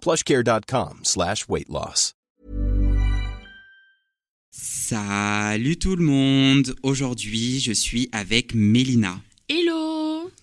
[0.00, 2.14] plushcare.com slash weight loss.
[4.50, 9.20] Salut tout le monde Aujourd'hui, je suis avec Mélina.
[9.48, 9.77] Hello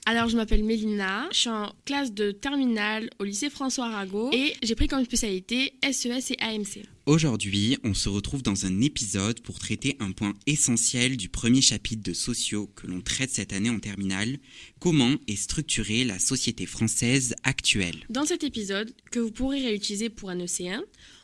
[0.08, 4.54] Alors je m'appelle Mélina, je suis en classe de terminale au lycée François Arago et
[4.62, 6.86] j'ai pris comme spécialité SES et AMC.
[7.08, 12.04] Aujourd'hui, on se retrouve dans un épisode pour traiter un point essentiel du premier chapitre
[12.04, 14.38] de sociaux que l'on traite cette année en terminale,
[14.80, 18.06] comment est structurée la société française actuelle.
[18.12, 20.82] Dans cet épisode, que vous pourrez réutiliser pour un EC1,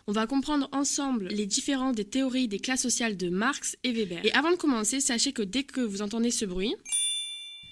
[0.08, 4.26] on va comprendre ensemble les différences des théories des classes sociales de Marx et Weber.
[4.26, 6.74] Et avant de commencer, sachez que dès que vous entendez ce bruit,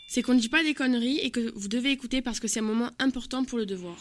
[0.10, 2.60] c'est qu'on ne dit pas des conneries et que vous devez écouter parce que c'est
[2.60, 3.96] un moment important pour le devoir.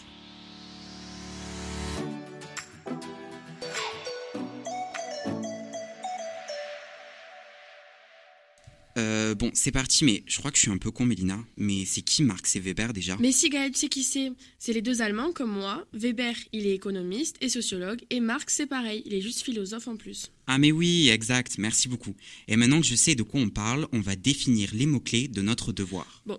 [8.98, 11.38] Euh, bon, c'est parti, mais je crois que je suis un peu con, Mélina.
[11.56, 13.16] Mais c'est qui Marx et Weber déjà?
[13.20, 14.32] Mais si Gaël, tu sais qui c'est?
[14.58, 15.86] C'est les deux Allemands comme moi.
[15.92, 18.00] Weber, il est économiste et sociologue.
[18.10, 20.32] Et Marx, c'est pareil, il est juste philosophe en plus.
[20.46, 22.14] Ah mais oui, exact, merci beaucoup.
[22.48, 25.42] Et maintenant que je sais de quoi on parle, on va définir les mots-clés de
[25.42, 26.22] notre devoir.
[26.26, 26.38] Bon,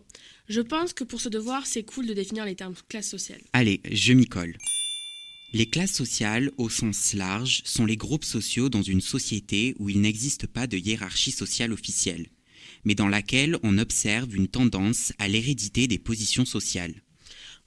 [0.50, 3.42] je pense que pour ce devoir, c'est cool de définir les termes classe sociale.
[3.54, 4.58] Allez, je m'y colle.
[5.54, 10.02] Les classes sociales, au sens large, sont les groupes sociaux dans une société où il
[10.02, 12.28] n'existe pas de hiérarchie sociale officielle,
[12.86, 16.96] mais dans laquelle on observe une tendance à l'hérédité des positions sociales.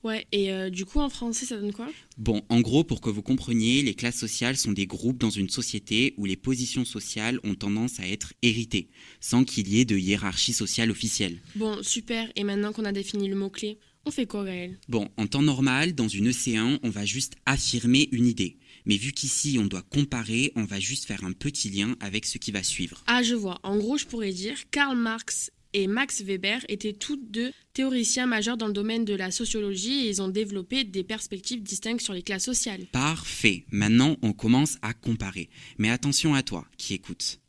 [0.05, 1.89] Ouais, et euh, du coup, en français, ça donne quoi?
[2.19, 5.49] Bon, en gros, pour que vous compreniez, les classes sociales sont des groupes dans une
[5.49, 8.89] société où les positions sociales ont tendance à être héritées,
[9.21, 11.39] sans qu'il y ait de hiérarchie sociale officielle.
[11.55, 12.33] Bon, super.
[12.35, 15.95] Et maintenant qu'on a défini le mot-clé, on fait quoi, Gaël Bon, en temps normal,
[15.95, 18.57] dans une EC1, on va juste affirmer une idée.
[18.87, 22.39] Mais vu qu'ici on doit comparer, on va juste faire un petit lien avec ce
[22.39, 23.03] qui va suivre.
[23.07, 23.61] Ah, je vois.
[23.63, 28.57] En gros, je pourrais dire Karl Marx et Max Weber étaient tous deux théoriciens majeurs
[28.57, 32.23] dans le domaine de la sociologie et ils ont développé des perspectives distinctes sur les
[32.23, 32.87] classes sociales.
[32.93, 33.65] Parfait.
[33.71, 35.49] Maintenant, on commence à comparer.
[35.79, 37.41] Mais attention à toi qui écoutes.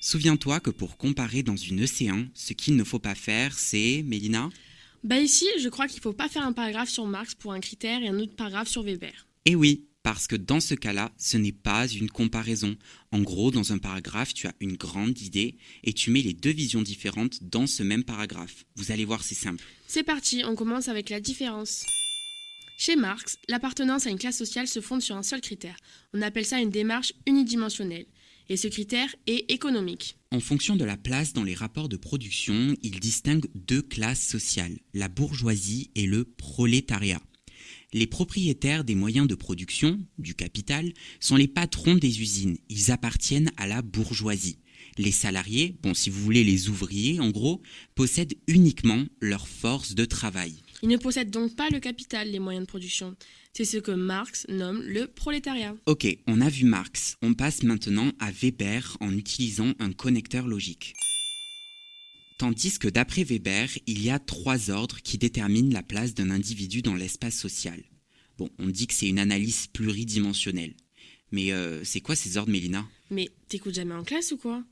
[0.00, 4.50] Souviens-toi que pour comparer dans une EC1, ce qu'il ne faut pas faire, c'est, Mélina?
[5.02, 8.02] Bah ici, je crois qu'il faut pas faire un paragraphe sur Marx pour un critère
[8.02, 9.26] et un autre paragraphe sur Weber.
[9.46, 12.76] Eh oui, parce que dans ce cas-là, ce n'est pas une comparaison.
[13.10, 16.52] En gros, dans un paragraphe, tu as une grande idée et tu mets les deux
[16.52, 18.66] visions différentes dans ce même paragraphe.
[18.76, 19.64] Vous allez voir, c'est simple.
[19.88, 21.86] C'est parti, on commence avec la différence.
[22.76, 25.76] Chez Marx, l'appartenance à une classe sociale se fonde sur un seul critère.
[26.12, 28.06] On appelle ça une démarche unidimensionnelle.
[28.50, 30.18] Et ce critère est économique.
[30.32, 34.76] En fonction de la place dans les rapports de production, il distingue deux classes sociales,
[34.92, 37.22] la bourgeoisie et le prolétariat.
[37.94, 42.58] Les propriétaires des moyens de production, du capital, sont les patrons des usines.
[42.68, 44.58] Ils appartiennent à la bourgeoisie.
[44.98, 47.62] Les salariés, bon si vous voulez les ouvriers en gros,
[47.94, 50.54] possèdent uniquement leur force de travail.
[50.82, 53.14] Ils ne possèdent donc pas le capital, les moyens de production.
[53.52, 55.76] C'est ce que Marx nomme le prolétariat.
[55.86, 57.16] Ok, on a vu Marx.
[57.22, 60.94] On passe maintenant à Weber en utilisant un connecteur logique.
[62.36, 66.82] Tandis que d'après Weber, il y a trois ordres qui déterminent la place d'un individu
[66.82, 67.80] dans l'espace social.
[68.38, 70.74] Bon, on dit que c'est une analyse pluridimensionnelle.
[71.30, 72.86] Mais euh, c'est quoi ces ordres, Mélina?
[73.10, 74.64] Mais t'écoutes jamais en classe ou quoi?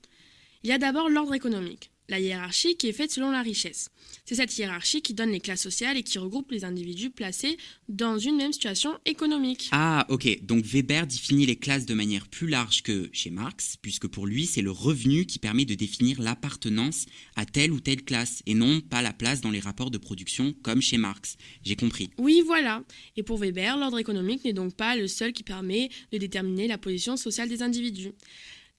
[0.64, 1.91] Il y a d'abord l'ordre économique.
[2.08, 3.90] La hiérarchie qui est faite selon la richesse.
[4.24, 7.56] C'est cette hiérarchie qui donne les classes sociales et qui regroupe les individus placés
[7.88, 9.68] dans une même situation économique.
[9.72, 10.44] Ah, ok.
[10.44, 14.46] Donc Weber définit les classes de manière plus large que chez Marx, puisque pour lui,
[14.46, 17.06] c'est le revenu qui permet de définir l'appartenance
[17.36, 20.54] à telle ou telle classe, et non pas la place dans les rapports de production
[20.62, 21.36] comme chez Marx.
[21.64, 22.10] J'ai compris.
[22.18, 22.82] Oui, voilà.
[23.16, 26.78] Et pour Weber, l'ordre économique n'est donc pas le seul qui permet de déterminer la
[26.78, 28.12] position sociale des individus.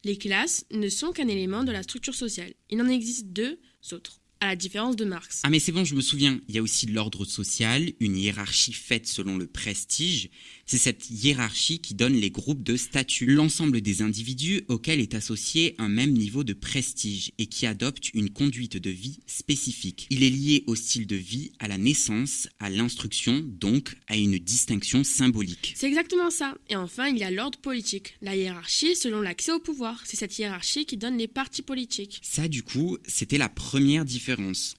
[0.06, 2.54] Les classes ne sont qu'un élément de la structure sociale.
[2.70, 3.60] Il en existe deux
[3.92, 5.40] autres à la différence de Marx.
[5.44, 8.74] Ah mais c'est bon, je me souviens, il y a aussi l'ordre social, une hiérarchie
[8.74, 10.30] faite selon le prestige.
[10.65, 15.75] C'est cette hiérarchie qui donne les groupes de statut, l'ensemble des individus auxquels est associé
[15.77, 20.07] un même niveau de prestige et qui adoptent une conduite de vie spécifique.
[20.10, 24.38] Il est lié au style de vie, à la naissance, à l'instruction, donc à une
[24.39, 25.74] distinction symbolique.
[25.75, 26.56] C'est exactement ça.
[26.69, 30.01] Et enfin, il y a l'ordre politique, la hiérarchie selon l'accès au pouvoir.
[30.06, 32.19] C'est cette hiérarchie qui donne les partis politiques.
[32.24, 34.24] Ça du coup, c'était la première différence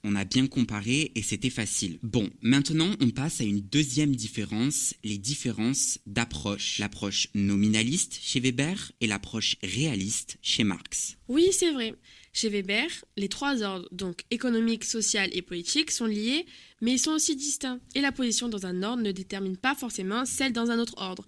[0.04, 1.98] on a bien comparé et c'était facile.
[2.02, 5.73] Bon, maintenant on passe à une deuxième différence, les différences
[6.06, 6.78] d'approche.
[6.78, 11.16] L'approche nominaliste chez Weber et l'approche réaliste chez Marx.
[11.28, 11.94] Oui, c'est vrai.
[12.32, 16.46] Chez Weber, les trois ordres, donc économique, social et politique, sont liés,
[16.80, 17.78] mais ils sont aussi distincts.
[17.94, 21.24] Et la position dans un ordre ne détermine pas forcément celle dans un autre ordre.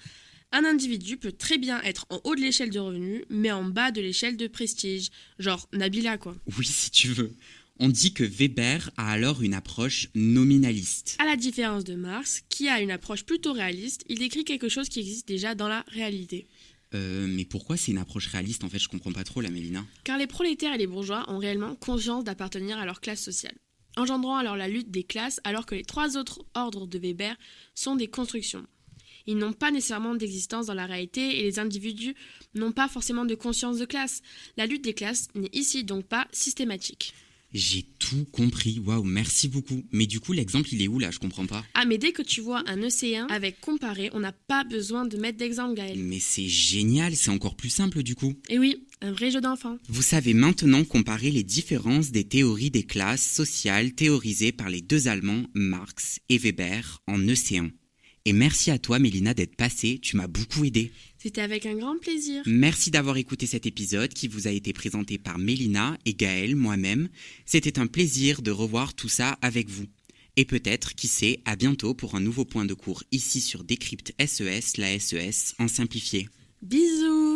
[0.52, 3.90] Un individu peut très bien être en haut de l'échelle de revenus, mais en bas
[3.90, 5.10] de l'échelle de prestige.
[5.38, 6.34] Genre Nabila, quoi.
[6.58, 7.34] Oui, si tu veux.
[7.78, 11.16] On dit que Weber a alors une approche nominaliste.
[11.18, 14.88] À la différence de Marx, qui a une approche plutôt réaliste, il décrit quelque chose
[14.88, 16.46] qui existe déjà dans la réalité.
[16.94, 19.84] Euh, mais pourquoi c'est une approche réaliste En fait, je comprends pas trop la Mélina.
[20.04, 23.56] Car les prolétaires et les bourgeois ont réellement conscience d'appartenir à leur classe sociale,
[23.96, 27.36] engendrant alors la lutte des classes alors que les trois autres ordres de Weber
[27.74, 28.66] sont des constructions.
[29.26, 32.14] Ils n'ont pas nécessairement d'existence dans la réalité et les individus
[32.54, 34.22] n'ont pas forcément de conscience de classe.
[34.56, 37.12] La lutte des classes n'est ici donc pas systématique.
[37.56, 38.78] J'ai tout compris.
[38.84, 39.82] Waouh, merci beaucoup.
[39.90, 41.10] Mais du coup, l'exemple, il est où là?
[41.10, 41.64] Je comprends pas.
[41.72, 45.16] Ah, mais dès que tu vois un océan avec comparé, on n'a pas besoin de
[45.16, 45.98] mettre d'exemple, Gaël.
[45.98, 48.34] Mais c'est génial, c'est encore plus simple du coup.
[48.50, 49.78] Et oui, un vrai jeu d'enfant.
[49.88, 55.08] Vous savez maintenant comparer les différences des théories des classes sociales théorisées par les deux
[55.08, 57.70] Allemands Marx et Weber en océan.
[58.28, 60.00] Et merci à toi, Mélina, d'être passée.
[60.02, 60.90] Tu m'as beaucoup aidé.
[61.16, 62.42] C'était avec un grand plaisir.
[62.44, 67.08] Merci d'avoir écouté cet épisode qui vous a été présenté par Mélina et Gaël, moi-même.
[67.44, 69.86] C'était un plaisir de revoir tout ça avec vous.
[70.34, 74.12] Et peut-être, qui sait, à bientôt pour un nouveau point de cours ici sur Décrypte
[74.18, 76.28] SES, la SES en simplifié.
[76.62, 77.35] Bisous